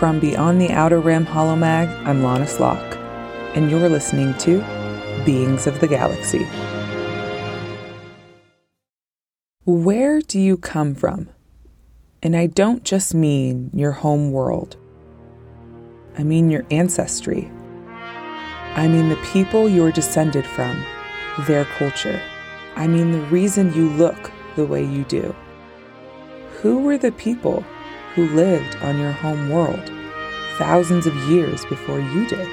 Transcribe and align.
From 0.00 0.18
Beyond 0.18 0.62
the 0.62 0.70
Outer 0.70 0.98
Rim 0.98 1.26
Holomag, 1.26 1.86
I'm 2.06 2.22
La'Nis 2.22 2.58
Locke, 2.58 2.96
and 3.54 3.70
you're 3.70 3.86
listening 3.86 4.32
to 4.38 4.60
Beings 5.26 5.66
of 5.66 5.78
the 5.80 5.86
Galaxy. 5.86 6.46
Where 9.66 10.22
do 10.22 10.40
you 10.40 10.56
come 10.56 10.94
from? 10.94 11.28
And 12.22 12.34
I 12.34 12.46
don't 12.46 12.82
just 12.82 13.14
mean 13.14 13.70
your 13.74 13.92
home 13.92 14.32
world. 14.32 14.78
I 16.16 16.22
mean 16.22 16.48
your 16.48 16.64
ancestry. 16.70 17.50
I 18.76 18.88
mean 18.88 19.10
the 19.10 19.22
people 19.34 19.68
you're 19.68 19.92
descended 19.92 20.46
from, 20.46 20.82
their 21.46 21.66
culture. 21.76 22.22
I 22.74 22.86
mean 22.86 23.12
the 23.12 23.26
reason 23.26 23.74
you 23.74 23.90
look 23.90 24.32
the 24.56 24.64
way 24.64 24.82
you 24.82 25.04
do. 25.04 25.36
Who 26.62 26.78
were 26.78 26.96
the 26.96 27.12
people 27.12 27.66
who 28.14 28.28
lived 28.28 28.76
on 28.82 28.98
your 28.98 29.12
home 29.12 29.48
world 29.48 29.90
thousands 30.58 31.06
of 31.06 31.14
years 31.28 31.64
before 31.66 32.00
you 32.00 32.26
did? 32.26 32.46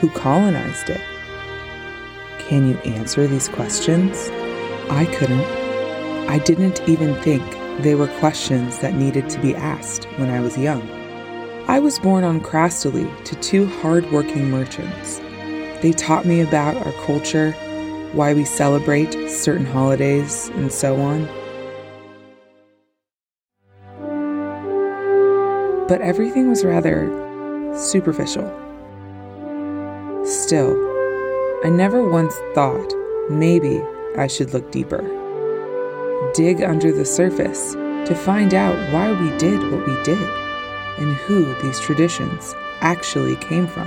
Who 0.00 0.10
colonized 0.10 0.90
it? 0.90 1.00
Can 2.38 2.68
you 2.68 2.76
answer 2.78 3.26
these 3.26 3.48
questions? 3.48 4.28
I 4.90 5.06
couldn't. 5.16 5.44
I 6.28 6.38
didn't 6.38 6.80
even 6.88 7.14
think 7.22 7.42
they 7.82 7.94
were 7.94 8.08
questions 8.18 8.78
that 8.78 8.94
needed 8.94 9.28
to 9.30 9.40
be 9.40 9.54
asked 9.54 10.04
when 10.16 10.30
I 10.30 10.40
was 10.40 10.56
young. 10.56 10.88
I 11.68 11.78
was 11.80 11.98
born 11.98 12.24
on 12.24 12.40
Crasterly 12.40 13.08
to 13.24 13.34
two 13.36 13.66
hard-working 13.66 14.50
merchants. 14.50 15.18
They 15.82 15.92
taught 15.92 16.24
me 16.24 16.40
about 16.40 16.76
our 16.76 16.92
culture, 17.04 17.52
why 18.12 18.32
we 18.34 18.44
celebrate 18.44 19.12
certain 19.28 19.66
holidays, 19.66 20.48
and 20.54 20.72
so 20.72 21.00
on. 21.00 21.28
But 25.88 26.00
everything 26.00 26.48
was 26.48 26.64
rather 26.64 27.06
superficial. 27.76 28.44
Still, 30.24 30.74
I 31.64 31.70
never 31.70 32.08
once 32.08 32.34
thought 32.54 32.92
maybe 33.30 33.82
I 34.16 34.26
should 34.26 34.52
look 34.52 34.70
deeper. 34.72 35.02
Dig 36.34 36.62
under 36.62 36.92
the 36.92 37.04
surface 37.04 37.74
to 37.74 38.14
find 38.14 38.54
out 38.54 38.76
why 38.92 39.12
we 39.12 39.36
did 39.38 39.60
what 39.70 39.86
we 39.86 40.02
did 40.02 40.18
and 40.98 41.14
who 41.14 41.54
these 41.62 41.80
traditions 41.80 42.54
actually 42.80 43.36
came 43.36 43.66
from. 43.66 43.86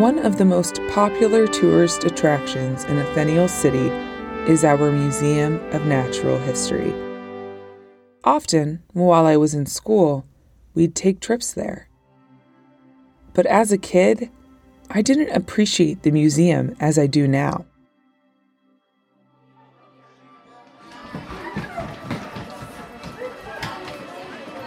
One 0.00 0.18
of 0.18 0.36
the 0.36 0.44
most 0.44 0.80
popular 0.90 1.46
tourist 1.46 2.04
attractions 2.04 2.84
in 2.84 2.98
Athenial 2.98 3.48
City 3.48 3.88
is 4.50 4.64
our 4.64 4.90
Museum 4.90 5.60
of 5.72 5.86
Natural 5.86 6.38
History. 6.38 6.92
Often, 8.24 8.82
while 8.92 9.26
I 9.26 9.36
was 9.36 9.54
in 9.54 9.66
school, 9.66 10.24
we'd 10.76 10.94
take 10.94 11.18
trips 11.18 11.52
there. 11.52 11.88
But 13.34 13.46
as 13.46 13.72
a 13.72 13.78
kid, 13.78 14.30
I 14.90 15.02
didn't 15.02 15.34
appreciate 15.34 16.02
the 16.02 16.12
museum 16.12 16.76
as 16.78 16.96
I 16.98 17.08
do 17.08 17.26
now. 17.26 17.64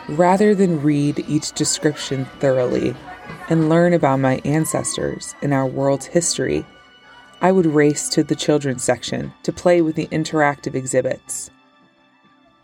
Rather 0.09 0.55
than 0.55 0.81
read 0.81 1.23
each 1.27 1.51
description 1.53 2.25
thoroughly 2.39 2.95
and 3.47 3.69
learn 3.69 3.93
about 3.93 4.19
my 4.19 4.41
ancestors 4.43 5.35
and 5.43 5.53
our 5.53 5.67
world's 5.67 6.07
history, 6.07 6.65
I 7.41 7.51
would 7.51 7.67
race 7.67 8.09
to 8.09 8.23
the 8.23 8.35
children's 8.35 8.83
section 8.83 9.31
to 9.43 9.53
play 9.53 9.81
with 9.81 9.95
the 9.95 10.07
interactive 10.07 10.73
exhibits. 10.73 11.51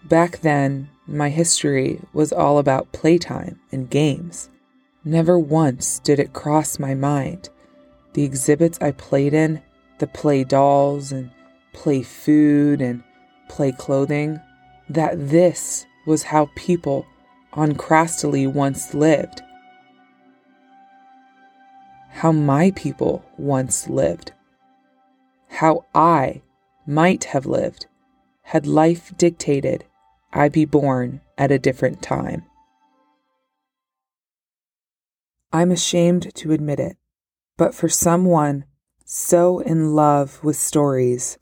Back 0.05 0.41
then, 0.41 0.89
my 1.07 1.29
history 1.29 1.99
was 2.13 2.31
all 2.31 2.59
about 2.59 2.91
playtime 2.91 3.59
and 3.71 3.89
games. 3.89 4.49
Never 5.03 5.37
once 5.39 5.99
did 5.99 6.19
it 6.19 6.33
cross 6.33 6.77
my 6.77 6.93
mind 6.93 7.49
the 8.15 8.23
exhibits 8.23 8.79
I 8.81 8.91
played 8.91 9.33
in, 9.33 9.61
the 9.99 10.07
play 10.07 10.45
dolls 10.45 11.11
and 11.11 11.31
play 11.73 12.01
food 12.01 12.81
and 12.81 13.03
play 13.49 13.73
clothing, 13.73 14.39
that 14.87 15.29
this 15.29 15.85
was 16.07 16.23
how 16.23 16.49
people 16.55 17.05
on 17.51 17.75
Crasterly 17.75 18.47
once 18.47 18.93
lived. 18.93 19.41
How 22.09 22.31
my 22.31 22.71
people 22.71 23.25
once 23.37 23.89
lived. 23.89 24.31
How 25.49 25.85
I 25.93 26.41
might 26.87 27.25
have 27.25 27.45
lived 27.45 27.87
had 28.43 28.65
life 28.65 29.11
dictated 29.17 29.83
I 30.37 30.49
be 30.49 30.65
born 30.65 31.21
at 31.37 31.49
a 31.49 31.57
different 31.57 32.01
time. 32.01 32.43
I'm 35.53 35.71
ashamed 35.71 36.35
to 36.35 36.51
admit 36.51 36.77
it, 36.77 36.97
but 37.55 37.73
for 37.73 37.87
someone 37.87 38.65
so 39.05 39.59
in 39.59 39.95
love 39.95 40.43
with 40.43 40.57
stories, 40.57 41.37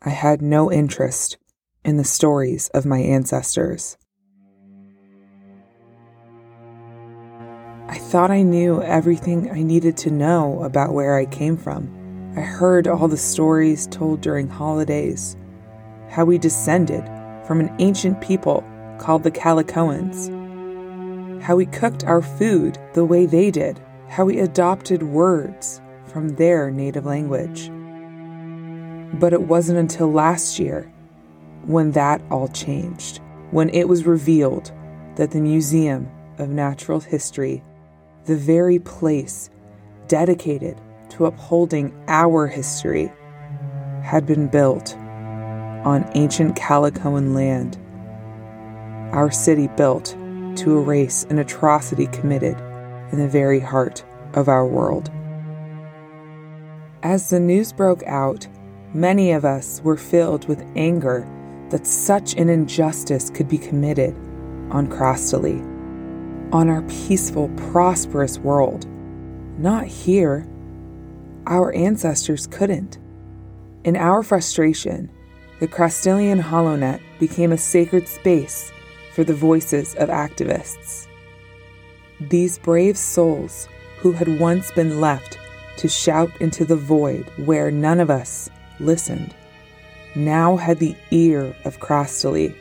I 0.00 0.10
had 0.10 0.40
no 0.40 0.70
interest 0.70 1.36
in 1.84 1.96
the 1.96 2.04
stories 2.04 2.68
of 2.68 2.86
my 2.86 3.00
ancestors. 3.00 3.96
I 7.88 7.98
thought 7.98 8.30
I 8.30 8.42
knew 8.42 8.80
everything 8.82 9.50
I 9.50 9.64
needed 9.64 9.96
to 9.96 10.12
know 10.12 10.62
about 10.62 10.94
where 10.94 11.16
I 11.16 11.26
came 11.26 11.56
from. 11.56 12.32
I 12.36 12.42
heard 12.42 12.86
all 12.86 13.08
the 13.08 13.16
stories 13.16 13.88
told 13.88 14.20
during 14.20 14.46
holidays, 14.46 15.36
how 16.08 16.24
we 16.24 16.38
descended 16.38 17.02
from 17.52 17.60
an 17.60 17.76
ancient 17.80 18.18
people 18.22 18.64
called 18.98 19.22
the 19.22 19.30
Calicoans. 19.30 20.30
How 21.42 21.54
we 21.54 21.66
cooked 21.66 22.02
our 22.02 22.22
food 22.22 22.78
the 22.94 23.04
way 23.04 23.26
they 23.26 23.50
did, 23.50 23.78
how 24.08 24.24
we 24.24 24.38
adopted 24.38 25.02
words 25.02 25.82
from 26.06 26.30
their 26.30 26.70
native 26.70 27.04
language. 27.04 27.70
But 29.20 29.34
it 29.34 29.42
wasn't 29.42 29.80
until 29.80 30.10
last 30.10 30.58
year 30.58 30.90
when 31.66 31.92
that 31.92 32.22
all 32.30 32.48
changed, 32.48 33.20
when 33.50 33.68
it 33.68 33.86
was 33.86 34.06
revealed 34.06 34.72
that 35.16 35.32
the 35.32 35.42
Museum 35.42 36.10
of 36.38 36.48
Natural 36.48 37.00
History, 37.00 37.62
the 38.24 38.36
very 38.36 38.78
place 38.78 39.50
dedicated 40.08 40.80
to 41.10 41.26
upholding 41.26 41.92
our 42.08 42.46
history, 42.46 43.12
had 44.02 44.24
been 44.24 44.48
built 44.48 44.96
on 45.84 46.10
ancient 46.14 46.56
Calicoan 46.56 47.34
land. 47.34 47.78
Our 49.12 49.30
city 49.30 49.68
built 49.68 50.16
to 50.56 50.78
erase 50.78 51.24
an 51.30 51.38
atrocity 51.38 52.06
committed 52.08 52.56
in 53.12 53.18
the 53.18 53.28
very 53.28 53.60
heart 53.60 54.04
of 54.34 54.48
our 54.48 54.66
world. 54.66 55.10
As 57.02 57.30
the 57.30 57.40
news 57.40 57.72
broke 57.72 58.02
out, 58.04 58.46
many 58.94 59.32
of 59.32 59.44
us 59.44 59.80
were 59.82 59.96
filled 59.96 60.46
with 60.48 60.64
anger 60.76 61.28
that 61.70 61.86
such 61.86 62.34
an 62.34 62.48
injustice 62.48 63.30
could 63.30 63.48
be 63.48 63.58
committed 63.58 64.14
on 64.70 64.86
Crasterly, 64.88 65.60
on 66.52 66.68
our 66.68 66.82
peaceful, 66.82 67.48
prosperous 67.56 68.38
world. 68.38 68.86
Not 69.58 69.86
here. 69.86 70.46
Our 71.46 71.74
ancestors 71.74 72.46
couldn't. 72.46 72.98
In 73.84 73.96
our 73.96 74.22
frustration, 74.22 75.10
the 75.62 75.68
Crastelian 75.68 76.42
HoloNet 76.42 77.00
became 77.20 77.52
a 77.52 77.56
sacred 77.56 78.08
space 78.08 78.72
for 79.12 79.22
the 79.22 79.32
voices 79.32 79.94
of 79.94 80.08
activists. 80.08 81.06
These 82.18 82.58
brave 82.58 82.98
souls 82.98 83.68
who 83.98 84.10
had 84.10 84.40
once 84.40 84.72
been 84.72 85.00
left 85.00 85.38
to 85.76 85.86
shout 85.86 86.32
into 86.40 86.64
the 86.64 86.74
void 86.74 87.30
where 87.36 87.70
none 87.70 88.00
of 88.00 88.10
us 88.10 88.50
listened 88.80 89.36
now 90.16 90.56
had 90.56 90.80
the 90.80 90.96
ear 91.12 91.54
of 91.64 91.78
Crasterly. 91.78 92.56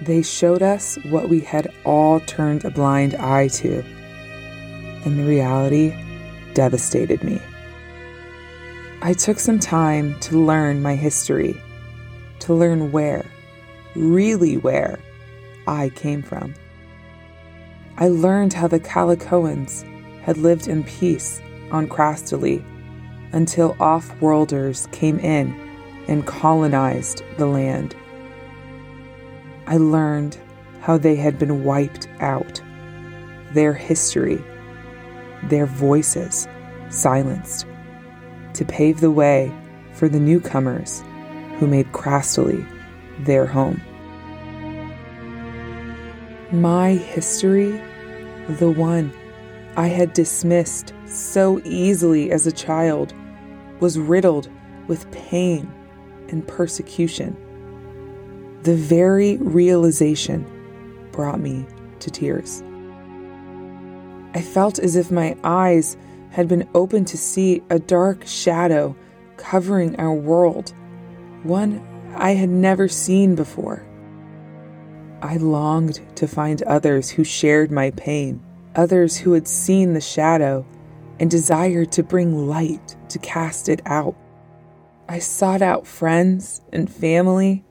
They 0.00 0.22
showed 0.22 0.62
us 0.62 0.98
what 1.06 1.28
we 1.28 1.40
had 1.40 1.74
all 1.82 2.20
turned 2.20 2.64
a 2.64 2.70
blind 2.70 3.16
eye 3.16 3.48
to, 3.48 3.80
and 5.04 5.18
the 5.18 5.24
reality 5.24 5.92
devastated 6.54 7.24
me. 7.24 7.42
I 9.02 9.12
took 9.12 9.40
some 9.40 9.58
time 9.58 10.20
to 10.20 10.38
learn 10.38 10.82
my 10.82 10.94
history 10.94 11.60
to 12.42 12.54
learn 12.54 12.90
where, 12.90 13.24
really 13.94 14.56
where, 14.56 14.98
I 15.66 15.90
came 15.90 16.22
from. 16.22 16.54
I 17.98 18.08
learned 18.08 18.52
how 18.52 18.66
the 18.66 18.80
Calicoans 18.80 19.84
had 20.22 20.38
lived 20.38 20.66
in 20.66 20.82
peace 20.82 21.40
on 21.70 21.86
Crasterly 21.86 22.64
until 23.32 23.76
off 23.78 24.20
worlders 24.20 24.88
came 24.90 25.20
in 25.20 25.54
and 26.08 26.26
colonized 26.26 27.22
the 27.38 27.46
land. 27.46 27.94
I 29.68 29.76
learned 29.76 30.36
how 30.80 30.98
they 30.98 31.14
had 31.14 31.38
been 31.38 31.62
wiped 31.62 32.08
out, 32.18 32.60
their 33.52 33.72
history, 33.72 34.44
their 35.44 35.66
voices 35.66 36.48
silenced, 36.90 37.66
to 38.54 38.64
pave 38.64 39.00
the 39.00 39.12
way 39.12 39.52
for 39.92 40.08
the 40.08 40.18
newcomers 40.18 41.04
who 41.62 41.68
made 41.68 41.92
Crasterly 41.92 42.66
their 43.20 43.46
home. 43.46 43.80
My 46.50 46.94
history 46.94 47.80
the 48.48 48.68
one 48.68 49.12
I 49.76 49.86
had 49.86 50.12
dismissed 50.12 50.92
so 51.06 51.60
easily 51.64 52.32
as 52.32 52.48
a 52.48 52.52
child, 52.52 53.14
was 53.78 53.96
riddled 53.96 54.48
with 54.88 55.08
pain 55.12 55.72
and 56.30 56.44
persecution. 56.48 57.36
The 58.64 58.74
very 58.74 59.36
realization 59.36 60.44
brought 61.12 61.38
me 61.38 61.64
to 62.00 62.10
tears. 62.10 62.60
I 64.34 64.40
felt 64.40 64.80
as 64.80 64.96
if 64.96 65.12
my 65.12 65.36
eyes 65.44 65.96
had 66.30 66.48
been 66.48 66.68
opened 66.74 67.06
to 67.08 67.18
see 67.18 67.62
a 67.70 67.78
dark 67.78 68.26
shadow 68.26 68.96
covering 69.36 69.94
our 70.00 70.12
world, 70.12 70.74
one 71.44 71.86
I 72.14 72.32
had 72.32 72.48
never 72.48 72.88
seen 72.88 73.34
before. 73.34 73.84
I 75.22 75.36
longed 75.36 76.00
to 76.16 76.26
find 76.26 76.62
others 76.64 77.10
who 77.10 77.24
shared 77.24 77.70
my 77.70 77.90
pain, 77.92 78.42
others 78.74 79.16
who 79.16 79.32
had 79.32 79.46
seen 79.46 79.94
the 79.94 80.00
shadow 80.00 80.66
and 81.20 81.30
desired 81.30 81.92
to 81.92 82.02
bring 82.02 82.48
light 82.48 82.96
to 83.08 83.18
cast 83.20 83.68
it 83.68 83.80
out. 83.86 84.16
I 85.08 85.20
sought 85.20 85.62
out 85.62 85.86
friends 85.86 86.60
and 86.72 86.90
family, 86.90 87.64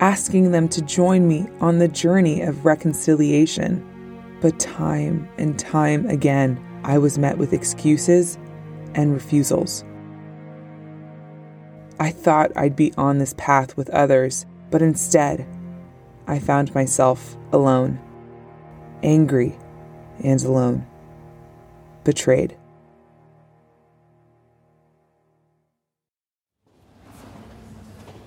asking 0.00 0.52
them 0.52 0.68
to 0.70 0.82
join 0.82 1.28
me 1.28 1.46
on 1.60 1.78
the 1.78 1.88
journey 1.88 2.40
of 2.42 2.64
reconciliation. 2.64 3.86
But 4.40 4.58
time 4.58 5.28
and 5.38 5.58
time 5.58 6.06
again, 6.06 6.58
I 6.84 6.98
was 6.98 7.18
met 7.18 7.38
with 7.38 7.52
excuses 7.52 8.38
and 8.94 9.12
refusals. 9.12 9.84
I 12.02 12.10
thought 12.10 12.50
I'd 12.56 12.74
be 12.74 12.92
on 12.98 13.18
this 13.18 13.32
path 13.38 13.76
with 13.76 13.88
others, 13.90 14.44
but 14.72 14.82
instead, 14.82 15.46
I 16.26 16.40
found 16.40 16.74
myself 16.74 17.36
alone, 17.52 18.00
angry 19.04 19.56
and 20.18 20.42
alone, 20.42 20.84
betrayed. 22.02 22.56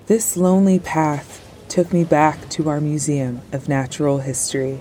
This 0.06 0.38
lonely 0.38 0.80
path 0.80 1.46
took 1.68 1.92
me 1.92 2.06
back 2.06 2.48
to 2.52 2.70
our 2.70 2.80
Museum 2.80 3.42
of 3.52 3.68
Natural 3.68 4.20
History. 4.20 4.80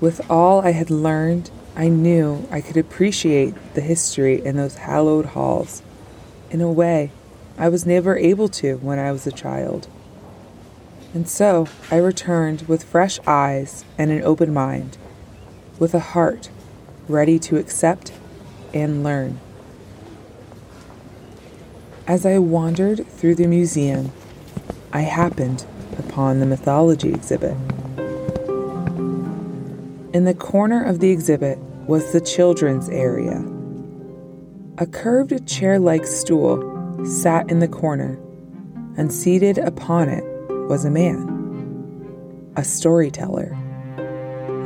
With 0.00 0.20
all 0.28 0.62
I 0.62 0.72
had 0.72 0.90
learned, 0.90 1.52
I 1.76 1.86
knew 1.86 2.44
I 2.50 2.60
could 2.60 2.76
appreciate 2.76 3.54
the 3.74 3.82
history 3.82 4.44
in 4.44 4.56
those 4.56 4.74
hallowed 4.74 5.26
halls 5.26 5.80
in 6.50 6.60
a 6.60 6.72
way 6.72 7.12
I 7.58 7.68
was 7.68 7.84
never 7.84 8.16
able 8.16 8.48
to 8.48 8.76
when 8.76 9.00
I 9.00 9.10
was 9.10 9.26
a 9.26 9.32
child. 9.32 9.88
And 11.12 11.28
so 11.28 11.66
I 11.90 11.96
returned 11.96 12.62
with 12.68 12.84
fresh 12.84 13.18
eyes 13.26 13.84
and 13.98 14.12
an 14.12 14.22
open 14.22 14.54
mind, 14.54 14.96
with 15.78 15.92
a 15.92 15.98
heart 15.98 16.50
ready 17.08 17.38
to 17.40 17.56
accept 17.56 18.12
and 18.72 19.02
learn. 19.02 19.40
As 22.06 22.24
I 22.24 22.38
wandered 22.38 23.06
through 23.08 23.34
the 23.34 23.48
museum, 23.48 24.12
I 24.92 25.00
happened 25.00 25.66
upon 25.98 26.38
the 26.38 26.46
mythology 26.46 27.08
exhibit. 27.08 27.56
In 30.14 30.24
the 30.24 30.36
corner 30.38 30.84
of 30.84 31.00
the 31.00 31.10
exhibit 31.10 31.58
was 31.88 32.12
the 32.12 32.20
children's 32.20 32.88
area. 32.88 33.44
A 34.78 34.86
curved 34.86 35.46
chair 35.48 35.80
like 35.80 36.06
stool 36.06 36.77
sat 37.04 37.50
in 37.50 37.60
the 37.60 37.68
corner, 37.68 38.18
and 38.96 39.12
seated 39.12 39.58
upon 39.58 40.08
it 40.08 40.24
was 40.68 40.84
a 40.84 40.90
man, 40.90 42.52
a 42.56 42.64
storyteller, 42.64 43.54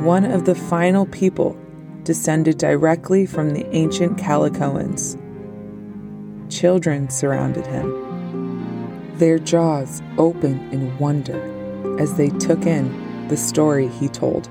one 0.01 0.25
of 0.25 0.45
the 0.45 0.55
final 0.55 1.05
people 1.07 1.57
descended 2.03 2.57
directly 2.57 3.25
from 3.25 3.51
the 3.51 3.65
ancient 3.75 4.17
Calicoans. 4.17 5.17
Children 6.49 7.09
surrounded 7.09 7.65
him, 7.67 9.13
their 9.17 9.39
jaws 9.39 10.01
open 10.17 10.59
in 10.71 10.97
wonder 10.97 11.39
as 11.99 12.15
they 12.15 12.29
took 12.29 12.65
in 12.65 13.27
the 13.27 13.37
story 13.37 13.87
he 13.87 14.09
told. 14.09 14.49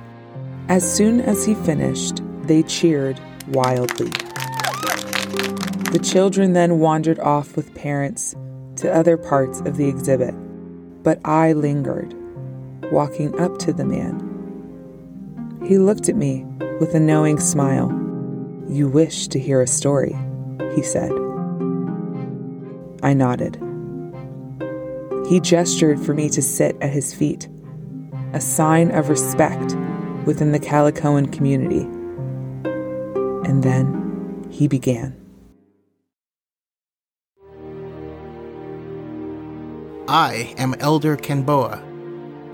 As 0.69 0.91
soon 0.91 1.21
as 1.21 1.45
he 1.45 1.55
finished, 1.55 2.23
they 2.45 2.63
cheered 2.63 3.21
wildly. 3.49 4.11
The 5.93 5.99
children 5.99 6.55
then 6.55 6.79
wandered 6.79 7.19
off 7.19 7.55
with 7.55 7.75
parents 7.75 8.35
to 8.77 8.91
other 8.91 9.19
parts 9.19 9.61
of 9.61 9.77
the 9.77 9.87
exhibit, 9.87 10.35
but 11.03 11.21
I 11.23 11.53
lingered, 11.53 12.15
walking 12.91 13.39
up 13.39 13.59
to 13.59 13.75
the 13.75 13.85
man. 13.85 15.61
He 15.67 15.77
looked 15.77 16.09
at 16.09 16.17
me 16.17 16.47
with 16.81 16.95
a 16.95 16.99
knowing 16.99 17.39
smile. 17.39 17.91
You 18.71 18.89
wish 18.89 19.29
to 19.29 19.39
hear 19.39 19.61
a 19.61 19.67
story, 19.67 20.17
he 20.75 20.83
said. 20.83 21.13
I 23.03 23.13
nodded. 23.13 23.59
He 25.29 25.41
gestured 25.41 26.01
for 26.01 26.15
me 26.15 26.31
to 26.31 26.41
sit 26.41 26.75
at 26.81 26.89
his 26.89 27.13
feet, 27.13 27.51
a 28.33 28.41
sign 28.41 28.93
of 28.93 29.11
respect 29.11 29.77
within 30.25 30.53
the 30.53 30.59
Calicoan 30.59 31.31
community. 31.31 31.83
And 33.47 33.63
then 33.63 34.49
he 34.51 34.67
began. 34.69 35.22
I 40.09 40.53
am 40.59 40.75
Elder 40.81 41.17
Canboa, 41.17 41.81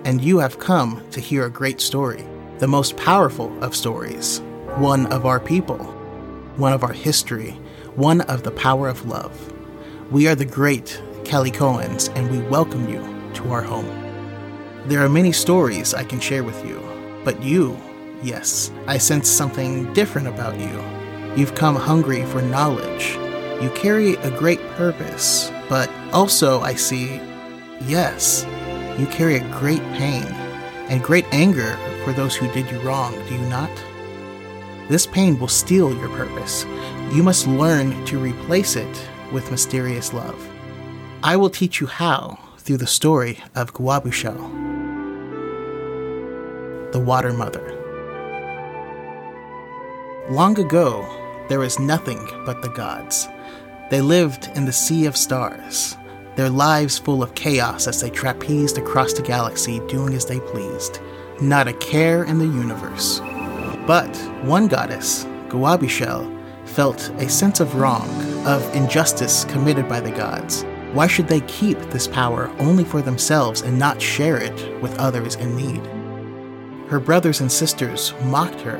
and 0.05 0.21
you 0.21 0.39
have 0.39 0.59
come 0.59 1.03
to 1.13 1.19
hear 1.19 1.47
a 1.47 1.51
great 1.51 1.81
story, 1.81 2.23
the 2.59 2.69
most 2.69 2.99
powerful 2.99 3.65
of 3.65 3.75
stories, 3.75 4.43
one 4.77 5.07
of 5.07 5.25
our 5.25 5.41
people, 5.41 5.79
one 6.59 6.75
of 6.75 6.85
our 6.85 6.93
history, 6.93 7.53
one 7.95 8.21
of 8.23 8.43
the 8.43 8.51
power 8.51 8.87
of 8.87 9.07
love. 9.07 9.51
We 10.11 10.29
are 10.29 10.35
the 10.35 10.45
great 10.45 11.01
Calicoans, 11.25 12.15
and 12.15 12.31
we 12.31 12.47
welcome 12.49 12.87
you 12.87 13.01
to 13.37 13.51
our 13.51 13.63
home. 13.63 13.89
There 14.85 15.03
are 15.03 15.09
many 15.09 15.33
stories 15.33 15.95
I 15.95 16.05
can 16.05 16.21
share 16.21 16.45
with 16.45 16.63
you, 16.67 16.83
but 17.25 17.43
you, 17.43 17.79
yes, 18.23 18.71
I 18.87 18.99
sense 18.99 19.27
something 19.27 19.91
different 19.95 20.29
about 20.29 20.61
you. 20.61 20.85
You've 21.35 21.55
come 21.55 21.77
hungry 21.77 22.27
for 22.27 22.43
knowledge. 22.43 23.17
You 23.63 23.71
carry 23.71 24.17
a 24.17 24.39
great 24.39 24.61
purpose, 24.73 25.51
but 25.71 25.91
also 26.13 26.61
I 26.61 26.75
see, 26.75 27.21
yes, 27.87 28.47
you 28.99 29.07
carry 29.07 29.37
a 29.37 29.51
great 29.59 29.83
pain 29.95 30.25
and 30.89 31.03
great 31.03 31.27
anger 31.33 31.77
for 32.05 32.13
those 32.13 32.35
who 32.35 32.51
did 32.53 32.71
you 32.71 32.81
wrong, 32.81 33.13
do 33.29 33.35
you 33.35 33.47
not? 33.49 33.71
This 34.89 35.07
pain 35.07 35.39
will 35.39 35.49
steal 35.49 35.95
your 35.95 36.09
purpose. 36.09 36.65
You 37.13 37.23
must 37.23 37.47
learn 37.47 38.05
to 38.07 38.19
replace 38.19 38.75
it 38.75 39.09
with 39.33 39.51
mysterious 39.51 40.15
love. 40.15 40.49
I 41.23 41.37
will 41.37 41.51
teach 41.51 41.79
you 41.79 41.87
how 41.87 42.39
through 42.57 42.79
the 42.79 42.87
story 42.87 43.39
of 43.55 43.75
Guabeeshel, 43.75 44.39
the 46.93 47.01
Water 47.01 47.35
Mother. 47.35 47.75
Long 50.31 50.59
ago, 50.59 51.07
there 51.51 51.59
was 51.59 51.79
nothing 51.79 52.27
but 52.47 52.63
the 52.63 52.71
gods. 52.71 53.29
They 53.91 54.01
lived 54.01 54.51
in 54.55 54.65
the 54.65 54.73
sea 54.73 55.05
of 55.05 55.19
stars, 55.19 55.98
their 56.39 56.49
lives 56.49 56.97
full 56.97 57.21
of 57.21 57.35
chaos 57.35 57.89
as 57.89 58.01
they 58.01 58.09
trapezed 58.11 58.79
across 58.79 59.13
the 59.13 59.21
galaxy 59.21 59.81
doing 59.89 60.15
as 60.15 60.25
they 60.25 60.39
pleased. 60.39 61.01
Not 61.41 61.67
a 61.67 61.73
care 61.73 62.23
in 62.23 62.39
the 62.39 62.47
universe. 62.47 63.19
But 63.89 64.17
one 64.45 64.69
goddess, 64.69 65.25
Guabeeshel, 65.49 66.33
felt 66.65 67.09
a 67.17 67.29
sense 67.29 67.59
of 67.59 67.75
wrong, 67.75 68.09
of 68.47 68.63
injustice 68.73 69.47
committed 69.47 69.89
by 69.89 69.99
the 69.99 70.13
gods. 70.13 70.63
Why 70.93 71.09
should 71.09 71.27
they 71.27 71.41
keep 71.41 71.77
this 71.91 72.07
power 72.07 72.49
only 72.61 72.85
for 72.85 73.03
themselves 73.03 73.63
and 73.63 73.77
not 73.77 74.01
share 74.01 74.37
it 74.37 74.81
with 74.81 74.97
others 75.01 75.35
in 75.35 75.57
need? 75.57 75.85
Her 76.89 77.01
brothers 77.01 77.41
and 77.41 77.51
sisters 77.51 78.15
mocked 78.23 78.61
her 78.61 78.79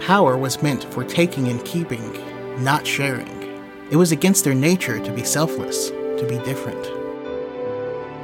Power 0.00 0.36
was 0.36 0.62
meant 0.62 0.84
for 0.92 1.02
taking 1.02 1.48
and 1.48 1.64
keeping, 1.64 2.12
not 2.62 2.86
sharing. 2.86 3.26
It 3.90 3.96
was 3.96 4.12
against 4.12 4.44
their 4.44 4.54
nature 4.54 5.02
to 5.02 5.12
be 5.12 5.24
selfless, 5.24 5.90
to 6.18 6.26
be 6.26 6.38
different. 6.38 6.82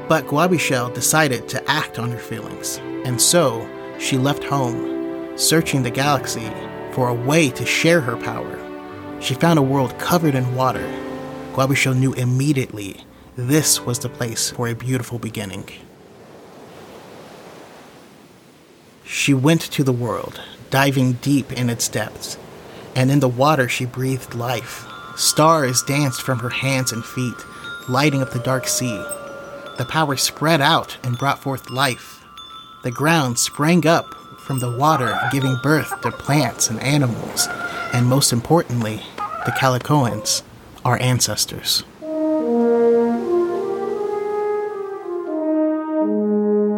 But 0.09 0.27
Guabeeshel 0.27 0.95
decided 0.95 1.49
to 1.49 1.71
act 1.71 1.99
on 1.99 2.11
her 2.11 2.19
feelings, 2.19 2.79
and 3.05 3.21
so 3.21 3.69
she 3.99 4.17
left 4.17 4.45
home, 4.45 5.37
searching 5.39 5.83
the 5.83 5.91
galaxy 5.91 6.51
for 6.93 7.09
a 7.09 7.15
way 7.15 7.51
to 7.51 7.65
share 7.65 8.01
her 8.01 8.17
power. 8.17 8.59
She 9.21 9.35
found 9.35 9.59
a 9.59 9.63
world 9.63 9.99
covered 9.99 10.35
in 10.35 10.55
water. 10.55 10.87
Guabeeshel 11.53 11.97
knew 11.97 12.13
immediately 12.15 13.05
this 13.37 13.81
was 13.81 13.99
the 13.99 14.09
place 14.09 14.51
for 14.51 14.69
a 14.69 14.75
beautiful 14.75 15.19
beginning. 15.19 15.69
She 19.05 19.35
went 19.35 19.61
to 19.63 19.85
the 19.85 19.93
world, 19.93 20.41
diving 20.71 21.15
deep 21.15 21.53
in 21.53 21.69
its 21.71 21.89
depths, 21.89 22.39
and 22.95 23.11
in 23.11 23.21
the 23.21 23.29
water 23.29 23.69
she 23.69 23.85
breathed 23.85 24.35
life. 24.35 24.87
Stars 25.17 25.83
danced 25.83 26.23
from 26.23 26.39
her 26.39 26.49
hands 26.51 26.93
and 26.93 27.05
feet, 27.05 27.35
lighting 27.91 28.23
up 28.23 28.31
the 28.31 28.39
dark 28.39 28.69
sea. 28.69 28.97
The 29.77 29.87
power 29.89 30.17
spread 30.17 30.61
out 30.61 30.97
and 31.03 31.19
brought 31.19 31.43
forth 31.43 31.71
life. 31.71 32.25
The 32.85 32.91
ground 32.91 33.39
sprang 33.39 33.87
up 33.87 34.15
from 34.47 34.61
the 34.61 34.71
water, 34.71 35.19
giving 35.33 35.57
birth 35.63 36.01
to 36.03 36.11
plants 36.11 36.71
and 36.71 36.81
animals, 36.81 37.49
and 37.93 38.07
most 38.07 38.33
importantly, 38.33 39.03
the 39.45 39.53
Calicoans, 39.59 40.43
our 40.85 41.01
ancestors. 41.01 41.85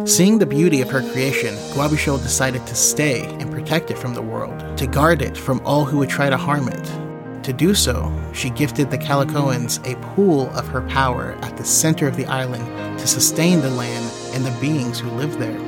Seeing 0.05 0.39
the 0.39 0.45
beauty 0.45 0.81
of 0.81 0.89
her 0.89 1.01
creation, 1.11 1.55
Guabeeshel 1.73 2.21
decided 2.21 2.65
to 2.67 2.75
stay 2.75 3.25
and 3.39 3.51
protect 3.51 3.89
it 3.89 3.97
from 3.97 4.13
the 4.13 4.21
world, 4.21 4.77
to 4.77 4.87
guard 4.87 5.21
it 5.21 5.37
from 5.37 5.61
all 5.65 5.85
who 5.85 5.99
would 5.99 6.09
try 6.09 6.29
to 6.29 6.37
harm 6.37 6.67
it. 6.67 7.02
To 7.43 7.51
do 7.51 7.75
so, 7.75 8.09
she 8.33 8.49
gifted 8.49 8.89
the 8.89 8.97
Calicoans 8.97 9.85
a 9.85 9.99
pool 10.15 10.49
of 10.51 10.65
her 10.69 10.81
power 10.83 11.37
at 11.41 11.57
the 11.57 11.65
center 11.65 12.07
of 12.07 12.15
the 12.15 12.25
island 12.25 12.65
to 12.97 13.05
sustain 13.05 13.59
the 13.59 13.69
land 13.69 14.09
and 14.33 14.45
the 14.45 14.59
beings 14.61 14.97
who 14.97 15.09
lived 15.09 15.39
there. 15.39 15.59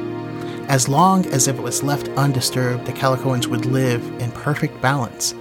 As 0.70 0.88
long 0.88 1.26
as 1.28 1.50
it 1.50 1.58
was 1.58 1.84
left 1.84 2.08
undisturbed, 2.18 2.86
the 2.86 2.94
Calicoans 2.94 3.48
would 3.48 3.66
live 3.66 4.02
in 4.22 4.32
perfect 4.32 4.82
balance, 4.82 5.34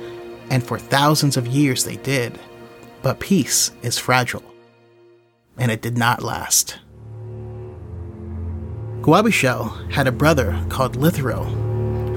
and 0.51 0.67
for 0.67 0.77
thousands 0.77 1.37
of 1.37 1.47
years 1.47 1.85
they 1.85 1.97
did. 1.99 2.37
But 3.03 3.21
peace 3.21 3.71
is 3.83 3.97
fragile, 3.97 4.45
and 5.57 5.71
it 5.71 5.83
did 5.83 5.97
not 5.97 6.25
last. 6.25 6.79
Guabeeshel 9.03 9.93
had 9.93 10.09
a 10.09 10.13
brother 10.13 10.61
called 10.69 10.97
Lithro, 10.97 11.45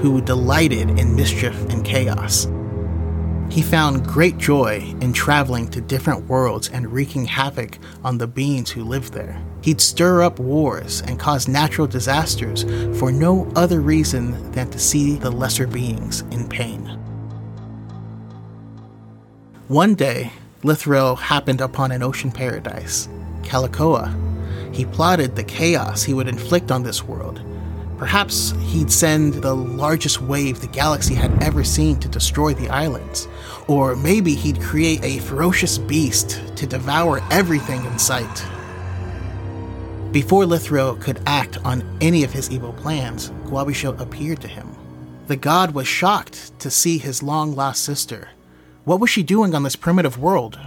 who 0.00 0.20
delighted 0.20 0.98
in 0.98 1.14
mischief 1.14 1.54
and 1.70 1.84
chaos. 1.84 2.48
He 3.50 3.62
found 3.62 4.06
great 4.06 4.38
joy 4.38 4.94
in 5.00 5.12
traveling 5.12 5.68
to 5.68 5.80
different 5.80 6.26
worlds 6.26 6.68
and 6.68 6.92
wreaking 6.92 7.24
havoc 7.24 7.78
on 8.04 8.18
the 8.18 8.26
beings 8.26 8.70
who 8.70 8.84
lived 8.84 9.12
there. 9.12 9.40
He'd 9.62 9.80
stir 9.80 10.22
up 10.22 10.38
wars 10.38 11.02
and 11.02 11.18
cause 11.18 11.48
natural 11.48 11.86
disasters 11.86 12.64
for 12.98 13.10
no 13.10 13.50
other 13.56 13.80
reason 13.80 14.52
than 14.52 14.70
to 14.70 14.78
see 14.78 15.16
the 15.16 15.30
lesser 15.30 15.66
beings 15.66 16.20
in 16.30 16.48
pain. 16.48 16.86
One 19.68 19.94
day, 19.94 20.32
Lithro 20.62 21.18
happened 21.18 21.60
upon 21.60 21.92
an 21.92 22.02
ocean 22.02 22.30
paradise, 22.30 23.08
Calicoa, 23.42 24.14
he 24.72 24.84
plotted 24.84 25.34
the 25.34 25.44
chaos 25.44 26.04
he 26.04 26.14
would 26.14 26.28
inflict 26.28 26.70
on 26.70 26.82
this 26.82 27.02
world. 27.02 27.40
Perhaps 27.98 28.52
he'd 28.60 28.92
send 28.92 29.34
the 29.34 29.54
largest 29.54 30.22
wave 30.22 30.60
the 30.60 30.68
galaxy 30.68 31.14
had 31.14 31.42
ever 31.42 31.64
seen 31.64 31.98
to 31.98 32.08
destroy 32.08 32.54
the 32.54 32.68
islands. 32.68 33.26
Or 33.66 33.96
maybe 33.96 34.34
he'd 34.34 34.62
create 34.62 35.02
a 35.02 35.18
ferocious 35.18 35.78
beast 35.78 36.40
to 36.56 36.66
devour 36.66 37.20
everything 37.32 37.84
in 37.84 37.98
sight. 37.98 38.46
Before 40.12 40.44
Lithro 40.44 40.98
could 41.00 41.20
act 41.26 41.58
on 41.64 41.84
any 42.00 42.22
of 42.22 42.32
his 42.32 42.50
evil 42.50 42.72
plans, 42.72 43.30
Guabeeshel 43.46 44.00
appeared 44.00 44.40
to 44.42 44.48
him. 44.48 44.74
The 45.26 45.36
god 45.36 45.72
was 45.72 45.88
shocked 45.88 46.58
to 46.60 46.70
see 46.70 46.98
his 46.98 47.22
long 47.22 47.54
lost 47.54 47.82
sister. 47.82 48.28
What 48.84 49.00
was 49.00 49.10
she 49.10 49.22
doing 49.24 49.54
on 49.54 49.64
this 49.64 49.76
primitive 49.76 50.18
world? 50.18 50.58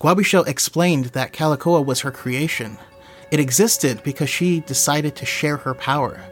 Guabeeshel 0.00 0.48
explained 0.48 1.06
that 1.06 1.32
Calicoa 1.32 1.84
was 1.84 2.00
her 2.00 2.10
creation. 2.10 2.78
It 3.30 3.40
existed 3.40 4.02
because 4.02 4.30
she 4.30 4.60
decided 4.60 5.16
to 5.16 5.26
share 5.26 5.58
her 5.58 5.74
power. 5.74 6.24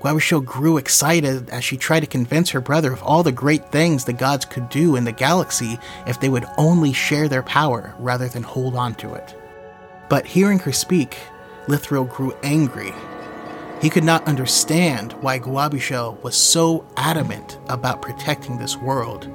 Guabeeshel 0.00 0.44
grew 0.44 0.78
excited 0.78 1.48
as 1.50 1.62
she 1.62 1.76
tried 1.76 2.00
to 2.00 2.06
convince 2.06 2.50
her 2.50 2.60
brother 2.60 2.92
of 2.92 3.02
all 3.04 3.22
the 3.22 3.30
great 3.30 3.70
things 3.70 4.04
the 4.04 4.12
gods 4.12 4.44
could 4.44 4.68
do 4.68 4.96
in 4.96 5.04
the 5.04 5.12
galaxy 5.12 5.78
if 6.08 6.18
they 6.18 6.28
would 6.28 6.46
only 6.58 6.92
share 6.92 7.28
their 7.28 7.44
power 7.44 7.94
rather 8.00 8.26
than 8.28 8.42
hold 8.42 8.74
on 8.74 8.94
to 8.96 9.14
it. 9.14 9.36
But 10.08 10.26
hearing 10.26 10.58
her 10.60 10.72
speak, 10.72 11.18
Lithro 11.68 12.08
grew 12.08 12.34
angry. 12.42 12.92
He 13.80 13.90
could 13.90 14.04
not 14.04 14.26
understand 14.26 15.12
why 15.14 15.38
Guabeeshel 15.38 16.20
was 16.22 16.34
so 16.34 16.84
adamant 16.96 17.58
about 17.68 18.02
protecting 18.02 18.58
this 18.58 18.76
world. 18.76 19.28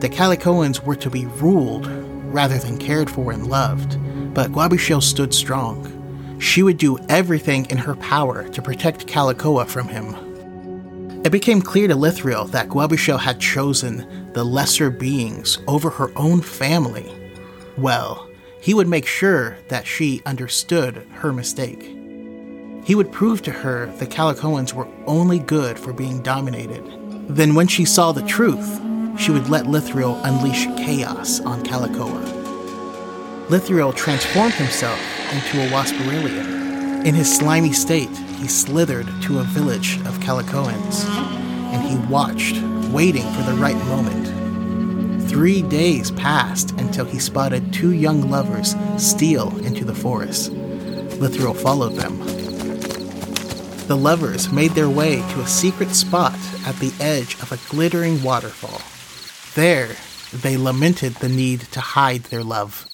The 0.00 0.08
Calicoans 0.08 0.82
were 0.82 0.96
to 0.96 1.10
be 1.10 1.26
ruled 1.26 1.86
rather 2.32 2.58
than 2.58 2.78
cared 2.78 3.10
for 3.10 3.32
and 3.32 3.46
loved, 3.46 3.98
but 4.34 4.52
Guabeeshel 4.52 5.02
stood 5.02 5.34
strong. 5.34 5.95
She 6.38 6.62
would 6.62 6.78
do 6.78 6.98
everything 7.08 7.66
in 7.66 7.78
her 7.78 7.96
power 7.96 8.48
to 8.48 8.62
protect 8.62 9.06
Calicoa 9.06 9.66
from 9.66 9.88
him. 9.88 10.14
It 11.24 11.32
became 11.32 11.60
clear 11.60 11.88
to 11.88 11.94
Lithriel 11.94 12.50
that 12.52 12.68
Guabeeshel 12.68 13.18
had 13.18 13.40
chosen 13.40 14.32
the 14.32 14.44
lesser 14.44 14.90
beings 14.90 15.58
over 15.66 15.90
her 15.90 16.12
own 16.14 16.40
family. 16.40 17.12
Well, 17.76 18.28
he 18.60 18.74
would 18.74 18.88
make 18.88 19.06
sure 19.06 19.56
that 19.68 19.86
she 19.86 20.22
understood 20.26 21.06
her 21.14 21.32
mistake. 21.32 21.82
He 22.84 22.94
would 22.94 23.10
prove 23.10 23.42
to 23.42 23.50
her 23.50 23.86
the 23.98 24.06
Calicoans 24.06 24.72
were 24.72 24.88
only 25.06 25.38
good 25.38 25.78
for 25.78 25.92
being 25.92 26.22
dominated. 26.22 26.84
Then, 27.28 27.54
when 27.56 27.66
she 27.66 27.84
saw 27.84 28.12
the 28.12 28.22
truth, 28.22 28.80
she 29.18 29.32
would 29.32 29.48
let 29.48 29.64
Lithriel 29.66 30.20
unleash 30.24 30.66
chaos 30.76 31.40
on 31.40 31.64
Calicoa. 31.64 32.22
Lithriel 33.48 33.94
transformed 33.94 34.54
himself 34.54 35.00
into 35.32 35.62
a 35.62 35.68
Wasparilian. 35.68 37.04
In 37.04 37.14
his 37.14 37.34
slimy 37.34 37.72
state, 37.72 38.16
he 38.38 38.48
slithered 38.48 39.06
to 39.22 39.38
a 39.38 39.44
village 39.44 39.96
of 40.06 40.20
Calicoans, 40.20 41.04
and 41.04 41.82
he 41.88 41.96
watched, 42.12 42.60
waiting 42.92 43.22
for 43.32 43.42
the 43.42 43.54
right 43.54 43.76
moment. 43.86 44.26
Three 45.28 45.62
days 45.62 46.10
passed 46.12 46.70
until 46.72 47.04
he 47.04 47.18
spotted 47.18 47.72
two 47.72 47.92
young 47.92 48.30
lovers 48.30 48.74
steal 48.96 49.56
into 49.64 49.84
the 49.84 49.94
forest. 49.94 50.52
Lithril 50.52 51.56
followed 51.56 51.94
them. 51.94 52.18
The 53.86 53.96
lovers 53.96 54.50
made 54.50 54.72
their 54.72 54.90
way 54.90 55.16
to 55.16 55.40
a 55.40 55.46
secret 55.46 55.90
spot 55.90 56.38
at 56.66 56.76
the 56.76 56.92
edge 57.00 57.34
of 57.40 57.52
a 57.52 57.70
glittering 57.70 58.22
waterfall. 58.22 58.80
There, 59.54 59.94
they 60.32 60.56
lamented 60.56 61.14
the 61.14 61.28
need 61.28 61.60
to 61.72 61.80
hide 61.80 62.24
their 62.24 62.42
love. 62.42 62.88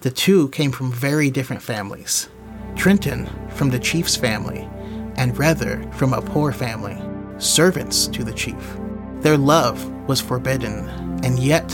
The 0.00 0.10
two 0.10 0.48
came 0.50 0.70
from 0.70 0.92
very 0.92 1.28
different 1.28 1.60
families. 1.60 2.28
Trenton 2.76 3.28
from 3.50 3.70
the 3.70 3.80
chief's 3.80 4.14
family, 4.14 4.68
and 5.16 5.36
Rether 5.36 5.82
from 5.94 6.12
a 6.12 6.22
poor 6.22 6.52
family, 6.52 6.96
servants 7.38 8.06
to 8.08 8.22
the 8.22 8.32
chief. 8.32 8.78
Their 9.22 9.36
love 9.36 9.84
was 10.06 10.20
forbidden, 10.20 10.88
and 11.24 11.40
yet 11.40 11.68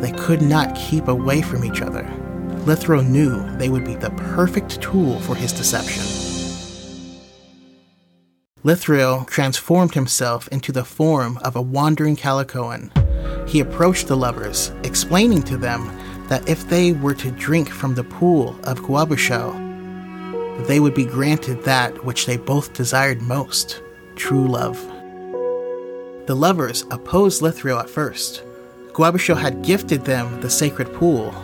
they 0.00 0.10
could 0.10 0.42
not 0.42 0.74
keep 0.74 1.06
away 1.06 1.40
from 1.40 1.64
each 1.64 1.82
other. 1.82 2.02
Lithro 2.64 3.06
knew 3.06 3.56
they 3.58 3.68
would 3.68 3.84
be 3.84 3.94
the 3.94 4.10
perfect 4.10 4.82
tool 4.82 5.20
for 5.20 5.36
his 5.36 5.52
deception. 5.52 6.02
Lithril 8.64 9.24
transformed 9.28 9.94
himself 9.94 10.48
into 10.48 10.72
the 10.72 10.84
form 10.84 11.38
of 11.44 11.54
a 11.54 11.62
wandering 11.62 12.16
Calicoan. 12.16 12.90
He 13.48 13.60
approached 13.60 14.08
the 14.08 14.16
lovers, 14.16 14.72
explaining 14.82 15.44
to 15.44 15.56
them 15.56 15.88
that 16.28 16.48
if 16.48 16.68
they 16.68 16.92
were 16.92 17.14
to 17.14 17.30
drink 17.30 17.68
from 17.70 17.94
the 17.94 18.04
pool 18.04 18.58
of 18.64 18.80
Guabeeshel, 18.80 20.66
they 20.66 20.80
would 20.80 20.94
be 20.94 21.04
granted 21.04 21.62
that 21.64 22.04
which 22.04 22.26
they 22.26 22.36
both 22.36 22.72
desired 22.72 23.22
most 23.22 23.82
true 24.16 24.48
love. 24.48 24.76
The 26.26 26.34
lovers 26.34 26.84
opposed 26.90 27.42
Lithril 27.42 27.78
at 27.78 27.90
first. 27.90 28.42
Guabeeshel 28.92 29.40
had 29.40 29.62
gifted 29.62 30.04
them 30.04 30.40
the 30.40 30.50
sacred 30.50 30.92
pool, 30.94 31.34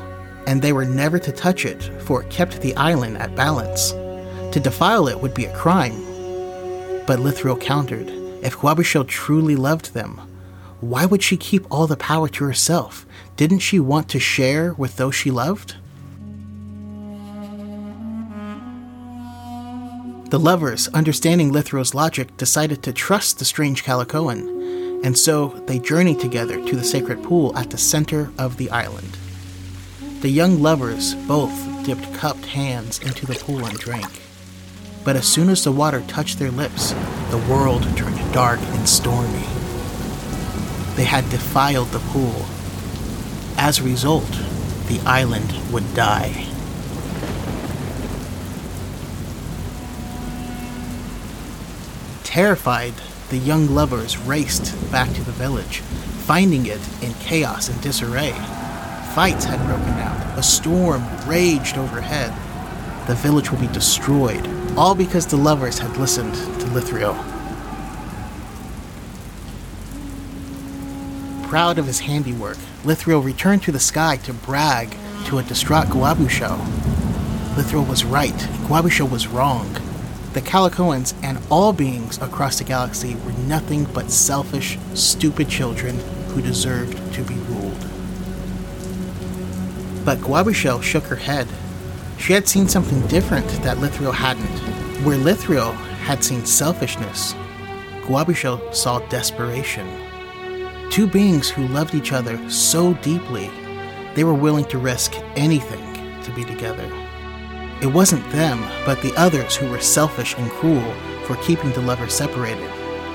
and 0.46 0.60
they 0.60 0.72
were 0.72 0.84
never 0.84 1.18
to 1.18 1.30
touch 1.30 1.64
it, 1.64 1.82
for 2.02 2.22
it 2.22 2.30
kept 2.30 2.60
the 2.60 2.74
island 2.76 3.18
at 3.18 3.36
balance. 3.36 3.92
To 4.52 4.60
defile 4.60 5.06
it 5.06 5.20
would 5.20 5.34
be 5.34 5.44
a 5.44 5.54
crime, 5.54 6.02
but 7.06 7.20
Lithril 7.20 7.60
countered, 7.60 8.08
if 8.42 8.56
Guabeeshel 8.56 9.06
truly 9.06 9.54
loved 9.54 9.94
them, 9.94 10.20
why 10.80 11.06
would 11.06 11.22
she 11.22 11.36
keep 11.36 11.64
all 11.70 11.86
the 11.86 11.96
power 11.96 12.28
to 12.28 12.44
herself? 12.44 13.06
Didn't 13.36 13.60
she 13.60 13.80
want 13.80 14.08
to 14.10 14.20
share 14.20 14.74
with 14.74 14.96
those 14.96 15.14
she 15.14 15.30
loved? 15.30 15.76
The 20.30 20.38
lovers, 20.38 20.88
understanding 20.88 21.52
Lithril's 21.52 21.94
logic, 21.94 22.36
decided 22.36 22.82
to 22.82 22.92
trust 22.92 23.38
the 23.38 23.44
strange 23.44 23.84
Calicoan, 23.84 25.04
and 25.04 25.18
so 25.18 25.48
they 25.66 25.78
journeyed 25.78 26.20
together 26.20 26.64
to 26.64 26.76
the 26.76 26.84
sacred 26.84 27.22
pool 27.22 27.56
at 27.56 27.70
the 27.70 27.76
center 27.76 28.30
of 28.38 28.56
the 28.56 28.70
island. 28.70 29.18
The 30.20 30.30
young 30.30 30.62
lovers 30.62 31.14
both 31.14 31.52
dipped 31.84 32.14
cupped 32.14 32.46
hands 32.46 32.98
into 33.00 33.26
the 33.26 33.34
pool 33.34 33.64
and 33.66 33.76
drank. 33.78 34.22
But 35.04 35.16
as 35.16 35.26
soon 35.26 35.48
as 35.48 35.64
the 35.64 35.72
water 35.72 36.00
touched 36.06 36.38
their 36.38 36.50
lips, 36.50 36.92
the 37.30 37.44
world 37.50 37.82
turned 37.96 38.32
dark 38.32 38.60
and 38.60 38.88
stormy. 38.88 39.46
They 40.94 41.04
had 41.04 41.28
defiled 41.28 41.88
the 41.88 41.98
pool. 41.98 42.46
As 43.64 43.78
a 43.78 43.84
result, 43.84 44.28
the 44.88 45.00
island 45.06 45.52
would 45.72 45.94
die. 45.94 46.46
Terrified, 52.24 52.92
the 53.30 53.38
young 53.38 53.72
lovers 53.72 54.18
raced 54.18 54.74
back 54.90 55.12
to 55.12 55.22
the 55.22 55.30
village, 55.30 55.78
finding 56.26 56.66
it 56.66 56.80
in 57.02 57.14
chaos 57.20 57.68
and 57.68 57.80
disarray. 57.80 58.32
Fights 59.14 59.44
had 59.44 59.64
broken 59.68 59.94
out, 60.00 60.36
a 60.36 60.42
storm 60.42 61.06
raged 61.28 61.78
overhead, 61.78 62.32
the 63.06 63.14
village 63.14 63.52
would 63.52 63.60
be 63.60 63.68
destroyed, 63.68 64.44
all 64.76 64.96
because 64.96 65.28
the 65.28 65.36
lovers 65.36 65.78
had 65.78 65.96
listened 65.98 66.34
to 66.34 66.66
Lithrio. 66.74 67.31
Proud 71.52 71.76
of 71.76 71.86
his 71.86 72.00
handiwork, 72.00 72.56
Lithrio 72.82 73.22
returned 73.22 73.62
to 73.64 73.72
the 73.72 73.78
sky 73.78 74.16
to 74.24 74.32
brag 74.32 74.96
to 75.26 75.36
a 75.36 75.42
distraught 75.42 75.88
Guabusho. 75.88 76.56
Lithrio 77.56 77.86
was 77.86 78.06
right, 78.06 78.32
Guabusho 78.64 79.10
was 79.10 79.26
wrong. 79.28 79.70
The 80.32 80.40
Calicoans 80.40 81.12
and 81.22 81.38
all 81.50 81.74
beings 81.74 82.16
across 82.22 82.56
the 82.56 82.64
galaxy 82.64 83.16
were 83.16 83.32
nothing 83.32 83.84
but 83.84 84.10
selfish, 84.10 84.78
stupid 84.94 85.50
children 85.50 85.98
who 86.28 86.40
deserved 86.40 86.96
to 87.12 87.22
be 87.22 87.34
ruled. 87.34 87.86
But 90.06 90.20
Guabusho 90.20 90.82
shook 90.82 91.04
her 91.04 91.16
head. 91.16 91.48
She 92.16 92.32
had 92.32 92.48
seen 92.48 92.66
something 92.66 93.06
different 93.08 93.46
that 93.62 93.76
Lithrio 93.76 94.14
hadn't. 94.14 95.04
Where 95.04 95.18
Lithrio 95.18 95.74
had 96.04 96.24
seen 96.24 96.46
selfishness, 96.46 97.34
Guabusho 98.06 98.74
saw 98.74 99.00
desperation. 99.10 100.11
Two 100.92 101.06
beings 101.06 101.48
who 101.48 101.66
loved 101.68 101.94
each 101.94 102.12
other 102.12 102.38
so 102.50 102.92
deeply, 102.92 103.50
they 104.14 104.24
were 104.24 104.34
willing 104.34 104.66
to 104.66 104.76
risk 104.76 105.14
anything 105.36 106.20
to 106.22 106.30
be 106.34 106.44
together. 106.44 106.86
It 107.80 107.86
wasn't 107.86 108.30
them, 108.30 108.60
but 108.84 109.00
the 109.00 109.14
others 109.16 109.56
who 109.56 109.70
were 109.70 109.80
selfish 109.80 110.36
and 110.36 110.50
cruel 110.50 110.92
for 111.24 111.36
keeping 111.36 111.72
the 111.72 111.80
lovers 111.80 112.12
separated. 112.12 112.70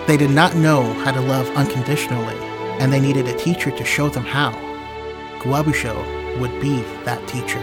They 0.07 0.17
did 0.17 0.31
not 0.31 0.55
know 0.55 0.91
how 1.03 1.11
to 1.11 1.21
love 1.21 1.47
unconditionally, 1.51 2.33
and 2.79 2.91
they 2.91 2.99
needed 2.99 3.27
a 3.27 3.37
teacher 3.37 3.69
to 3.69 3.85
show 3.85 4.09
them 4.09 4.25
how. 4.25 4.53
Guabusho 5.41 6.39
would 6.39 6.59
be 6.59 6.81
that 7.05 7.27
teacher. 7.27 7.61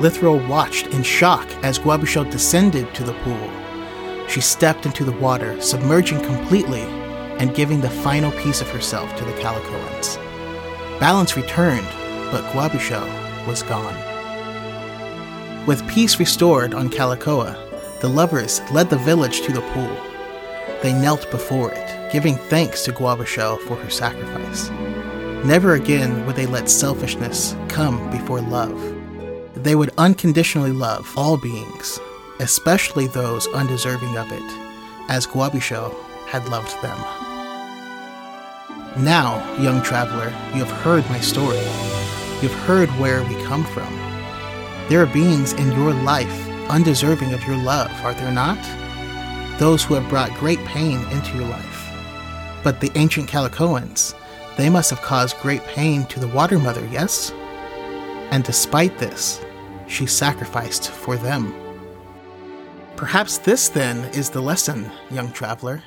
Lithro 0.00 0.46
watched 0.46 0.88
in 0.88 1.02
shock 1.02 1.48
as 1.64 1.78
Guabusho 1.78 2.30
descended 2.30 2.92
to 2.92 3.04
the 3.04 3.14
pool. 3.24 3.50
She 4.28 4.42
stepped 4.42 4.84
into 4.84 5.02
the 5.02 5.18
water, 5.18 5.58
submerging 5.62 6.20
completely 6.20 6.84
and 7.38 7.54
giving 7.54 7.80
the 7.80 7.90
final 7.90 8.32
piece 8.32 8.60
of 8.60 8.70
herself 8.70 9.14
to 9.16 9.24
the 9.24 9.32
Calicoans. 9.32 10.16
Balance 10.98 11.36
returned, 11.36 11.86
but 12.30 12.44
Guabusho 12.52 13.46
was 13.46 13.62
gone. 13.62 13.96
With 15.66 15.86
peace 15.88 16.18
restored 16.18 16.74
on 16.74 16.88
Calicoa, 16.88 18.00
the 18.00 18.08
lovers 18.08 18.60
led 18.70 18.88
the 18.88 18.98
village 18.98 19.42
to 19.42 19.52
the 19.52 19.60
pool. 19.72 19.96
They 20.82 20.92
knelt 20.92 21.30
before 21.30 21.72
it, 21.72 22.12
giving 22.12 22.36
thanks 22.36 22.84
to 22.84 22.92
Guabusho 22.92 23.58
for 23.66 23.76
her 23.76 23.90
sacrifice. 23.90 24.70
Never 25.44 25.74
again 25.74 26.24
would 26.26 26.36
they 26.36 26.46
let 26.46 26.68
selfishness 26.68 27.56
come 27.68 28.10
before 28.10 28.40
love. 28.40 28.80
They 29.54 29.74
would 29.74 29.90
unconditionally 29.98 30.72
love 30.72 31.12
all 31.16 31.36
beings, 31.36 31.98
especially 32.40 33.06
those 33.06 33.46
undeserving 33.48 34.16
of 34.16 34.30
it, 34.32 35.10
as 35.10 35.26
Guabusho 35.26 35.94
had 36.26 36.48
loved 36.48 36.80
them. 36.82 37.25
Now, 38.98 39.44
young 39.60 39.82
traveler, 39.82 40.30
you 40.54 40.64
have 40.64 40.70
heard 40.82 41.06
my 41.10 41.20
story. 41.20 41.58
You've 42.40 42.54
heard 42.64 42.88
where 42.98 43.22
we 43.24 43.34
come 43.44 43.64
from. 43.64 43.92
There 44.88 45.02
are 45.02 45.06
beings 45.06 45.52
in 45.52 45.70
your 45.72 45.92
life 45.92 46.48
undeserving 46.70 47.34
of 47.34 47.44
your 47.44 47.56
love, 47.56 47.90
are 48.02 48.14
there 48.14 48.32
not? 48.32 48.58
Those 49.58 49.84
who 49.84 49.94
have 49.94 50.08
brought 50.08 50.32
great 50.34 50.58
pain 50.64 50.98
into 51.10 51.36
your 51.36 51.46
life. 51.46 51.90
But 52.64 52.80
the 52.80 52.90
ancient 52.94 53.28
Calicoans, 53.28 54.14
they 54.56 54.70
must 54.70 54.88
have 54.90 55.02
caused 55.02 55.38
great 55.40 55.62
pain 55.64 56.06
to 56.06 56.18
the 56.18 56.28
Water 56.28 56.58
Mother, 56.58 56.86
yes? 56.90 57.32
And 58.30 58.44
despite 58.44 58.98
this, 58.98 59.44
she 59.86 60.06
sacrificed 60.06 60.90
for 60.90 61.16
them. 61.16 61.54
Perhaps 62.96 63.38
this 63.38 63.68
then 63.68 64.06
is 64.14 64.30
the 64.30 64.40
lesson, 64.40 64.90
young 65.10 65.30
traveler. 65.32 65.82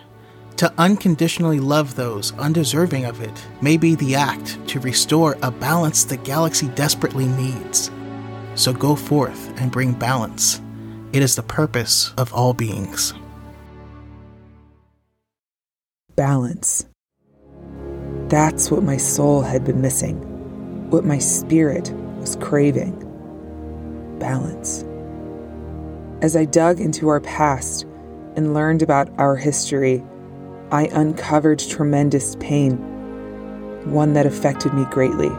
To 0.60 0.74
unconditionally 0.78 1.62
love 1.62 1.96
those 1.96 2.34
undeserving 2.34 3.06
of 3.06 3.22
it 3.22 3.48
may 3.62 3.78
be 3.78 3.96
the 3.96 4.16
act 4.16 4.60
to 4.68 4.82
restore 4.82 5.38
a 5.42 5.50
balance 5.50 6.04
the 6.04 6.18
galaxy 6.18 6.68
desperately 6.76 7.30
needs. 7.30 7.90
So 8.56 8.74
go 8.74 8.94
forth 8.94 9.54
and 9.58 9.72
bring 9.72 9.94
balance. 9.94 10.60
It 11.14 11.22
is 11.22 11.38
the 11.38 11.44
purpose 11.44 12.14
of 12.18 12.34
all 12.34 12.54
beings. 12.54 13.14
Balance. 16.18 16.86
That's 18.28 18.70
what 18.70 18.84
my 18.84 18.98
soul 18.98 19.42
had 19.42 19.64
been 19.64 19.80
missing, 19.80 20.18
what 20.90 21.06
my 21.06 21.20
spirit 21.20 21.90
was 22.20 22.36
craving. 22.36 23.00
Balance. 24.20 24.84
As 26.22 26.36
I 26.36 26.44
dug 26.44 26.82
into 26.82 27.08
our 27.08 27.22
past 27.22 27.86
and 28.36 28.54
learned 28.54 28.82
about 28.82 29.10
our 29.18 29.38
history, 29.38 30.04
I 30.72 30.86
uncovered 30.92 31.58
tremendous 31.58 32.36
pain, 32.36 32.78
one 33.92 34.14
that 34.14 34.28
affected 34.28 34.72
me 34.72 34.86
greatly. 34.92 35.30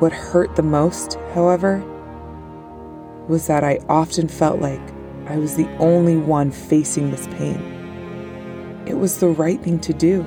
What 0.00 0.10
hurt 0.10 0.56
the 0.56 0.62
most, 0.62 1.18
however, 1.34 1.84
was 3.28 3.46
that 3.46 3.62
I 3.62 3.80
often 3.90 4.26
felt 4.26 4.60
like 4.60 4.80
I 5.26 5.36
was 5.36 5.56
the 5.56 5.68
only 5.76 6.16
one 6.16 6.50
facing 6.50 7.10
this 7.10 7.26
pain. 7.26 7.60
It 8.86 8.94
was 8.94 9.18
the 9.18 9.28
right 9.28 9.62
thing 9.62 9.78
to 9.80 9.92
do, 9.92 10.24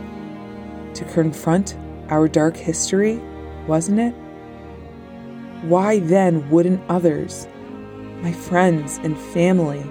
to 0.94 1.04
confront 1.06 1.76
our 2.10 2.28
dark 2.28 2.56
history, 2.56 3.20
wasn't 3.66 4.00
it? 4.00 4.14
Why 5.64 5.98
then 5.98 6.48
wouldn't 6.52 6.88
others, 6.90 7.48
my 8.22 8.34
friends 8.34 9.00
and 9.02 9.18
family, 9.18 9.82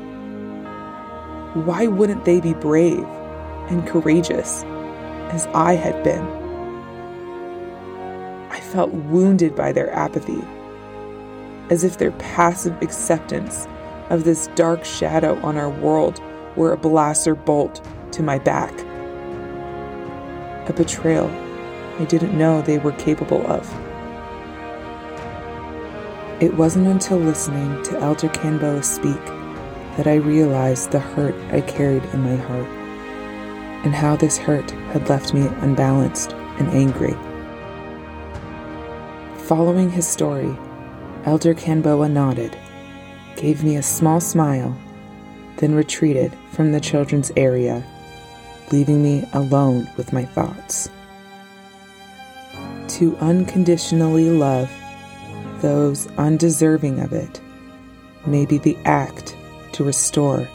why 1.65 1.89
wouldn't 1.89 2.25
they 2.25 2.41
be 2.41 2.55
brave 2.55 3.05
and 3.69 3.87
courageous 3.87 4.65
as 5.33 5.47
I 5.49 5.75
had 5.75 6.03
been? 6.03 6.23
I 8.51 8.61
felt 8.61 8.93
wounded 8.93 9.55
by 9.55 9.73
their 9.73 9.93
apathy, 9.93 10.43
as 11.71 11.85
if 11.85 11.99
their 11.99 12.13
passive 12.13 12.81
acceptance 12.83 13.67
of 14.11 14.25
this 14.25 14.49
dark 14.55 14.85
shadow 14.85 15.39
on 15.43 15.57
our 15.57 15.71
world 15.71 16.21
were 16.57 16.73
a 16.73 16.79
blaster 16.79 17.35
bolt 17.35 17.87
to 18.13 18.23
my 18.23 18.39
back. 18.39 18.73
A 20.69 20.73
betrayal 20.73 21.29
I 21.99 22.05
didn't 22.05 22.37
know 22.37 22.61
they 22.61 22.79
were 22.79 22.93
capable 22.93 23.47
of. 23.47 23.67
It 26.43 26.55
wasn't 26.55 26.89
until 26.89 27.19
listening 27.19 27.83
to 27.85 27.99
Elder 27.99 28.29
Canboa 28.29 28.83
speak 28.83 29.25
that 29.97 30.07
I 30.07 30.17
realized 30.17 30.91
the 30.91 30.99
hurt 30.99 31.35
I 31.55 31.63
carried 31.63 32.05
in 32.13 32.23
my 32.23 32.37
heart, 32.37 32.69
and 33.87 33.95
how 33.95 34.17
this 34.17 34.37
hurt 34.37 34.69
had 34.91 35.09
left 35.09 35.33
me 35.33 35.47
unbalanced 35.61 36.33
and 36.59 36.67
angry. 36.71 37.15
Following 39.45 39.89
his 39.89 40.09
story, 40.09 40.53
Elder 41.25 41.55
Canboa 41.55 42.09
nodded, 42.09 42.59
gave 43.37 43.63
me 43.63 43.77
a 43.77 43.83
small 43.85 44.21
smile, 44.21 44.77
then 45.59 45.73
retreated 45.73 46.37
from 46.51 46.73
the 46.73 46.81
children's 46.81 47.31
area, 47.37 47.87
leaving 48.73 49.05
me 49.05 49.25
alone 49.35 49.89
with 49.97 50.13
my 50.13 50.25
thoughts. 50.25 50.91
To 52.89 53.17
unconditionally 53.19 54.31
love 54.31 54.69
those 55.61 56.09
undeserving 56.19 56.99
of 56.99 57.13
it 57.13 57.41
may 58.27 58.47
be 58.47 58.59
the 58.59 58.77
act 58.85 59.37
to 59.75 59.85
restore 59.85 60.49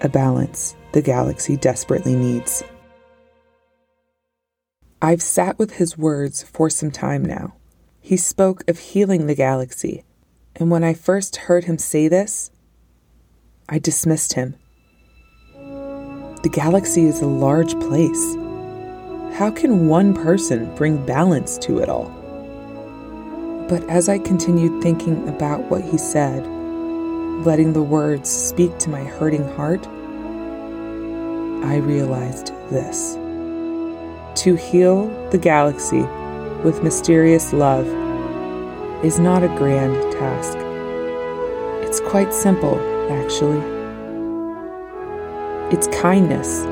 a 0.00 0.08
balance 0.08 0.74
the 0.92 1.02
galaxy 1.02 1.58
desperately 1.58 2.16
needs. 2.16 2.64
I've 5.00 5.22
sat 5.22 5.60
with 5.60 5.74
his 5.74 5.96
words 5.96 6.42
for 6.42 6.68
some 6.68 6.90
time 6.90 7.24
now. 7.24 7.54
He 8.00 8.16
spoke 8.16 8.68
of 8.68 8.80
healing 8.80 9.26
the 9.26 9.34
galaxy, 9.36 10.02
and 10.56 10.72
when 10.72 10.82
I 10.82 10.92
first 10.92 11.36
heard 11.36 11.64
him 11.64 11.78
say 11.78 12.08
this, 12.08 12.50
I 13.68 13.78
dismissed 13.78 14.32
him. 14.32 14.56
The 15.54 16.50
galaxy 16.50 17.04
is 17.04 17.20
a 17.20 17.26
large 17.26 17.78
place. 17.78 18.34
How 19.38 19.52
can 19.54 19.86
one 19.86 20.14
person 20.14 20.74
bring 20.74 21.06
balance 21.06 21.58
to 21.58 21.78
it 21.78 21.88
all? 21.88 22.10
But 23.68 23.88
as 23.88 24.08
I 24.08 24.18
continued 24.18 24.82
thinking 24.82 25.28
about 25.28 25.60
what 25.70 25.84
he 25.84 25.96
said, 25.96 26.44
letting 27.46 27.72
the 27.72 27.84
words 27.84 28.28
speak 28.28 28.76
to 28.78 28.90
my 28.90 29.04
hurting 29.04 29.48
heart, 29.50 29.86
I 31.64 31.76
realized 31.76 32.48
this. 32.70 33.16
To 34.42 34.54
heal 34.54 35.08
the 35.30 35.38
galaxy 35.38 36.02
with 36.62 36.84
mysterious 36.84 37.52
love 37.52 37.88
is 39.04 39.18
not 39.18 39.42
a 39.42 39.48
grand 39.48 40.00
task. 40.12 40.56
It's 41.84 41.98
quite 41.98 42.32
simple, 42.32 42.78
actually. 43.10 43.58
It's 45.74 45.88
kindness 45.88 46.62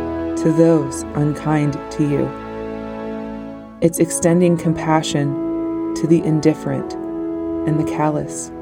to 0.42 0.52
those 0.52 1.02
unkind 1.16 1.72
to 1.90 2.08
you. 2.08 3.78
It's 3.80 3.98
extending 3.98 4.56
compassion 4.56 5.92
to 5.96 6.06
the 6.06 6.22
indifferent 6.22 6.92
and 6.94 7.80
the 7.80 7.90
callous. 7.90 8.52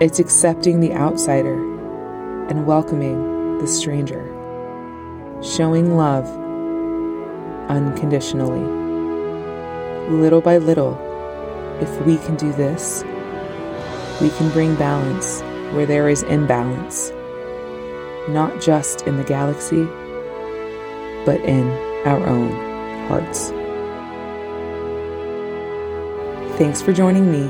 It's 0.00 0.20
accepting 0.20 0.78
the 0.78 0.92
outsider 0.92 1.56
and 2.48 2.66
welcoming 2.66 3.58
the 3.58 3.66
stranger, 3.66 4.22
showing 5.42 5.96
love 5.96 6.43
unconditionally. 7.68 8.60
Little 10.10 10.40
by 10.40 10.58
little, 10.58 10.98
if 11.80 12.06
we 12.06 12.18
can 12.18 12.36
do 12.36 12.52
this, 12.52 13.02
we 14.20 14.30
can 14.30 14.50
bring 14.50 14.74
balance 14.76 15.40
where 15.74 15.86
there 15.86 16.08
is 16.08 16.22
imbalance, 16.24 17.10
not 18.28 18.60
just 18.60 19.02
in 19.02 19.16
the 19.16 19.24
galaxy, 19.24 19.84
but 21.24 21.40
in 21.40 21.68
our 22.06 22.24
own 22.26 22.50
hearts. 23.08 23.50
Thanks 26.58 26.80
for 26.80 26.92
joining 26.92 27.32
me, 27.32 27.48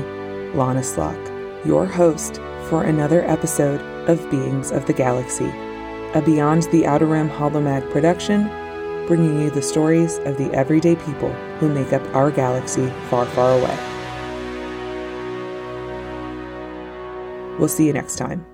La'Nis 0.53 0.97
Locke, 0.97 1.65
your 1.65 1.85
host 1.85 2.37
for 2.69 2.83
another 2.83 3.21
episode 3.29 3.79
of 4.09 4.29
Beings 4.31 4.71
of 4.71 4.87
the 4.87 4.93
Galaxy, 4.93 5.51
a 6.15 6.21
Beyond 6.25 6.63
the 6.71 6.87
Outer 6.87 7.05
Rim 7.05 7.29
Holomag 7.29 7.87
production, 7.91 8.49
bringing 9.07 9.41
you 9.41 9.49
the 9.49 9.61
stories 9.61 10.17
of 10.19 10.37
the 10.37 10.51
everyday 10.53 10.95
people 10.95 11.31
who 11.59 11.69
make 11.69 11.93
up 11.93 12.03
our 12.15 12.31
galaxy 12.31 12.87
far, 13.09 13.25
far 13.27 13.57
away. 13.57 13.77
We'll 17.59 17.69
see 17.69 17.85
you 17.85 17.93
next 17.93 18.17
time. 18.17 18.45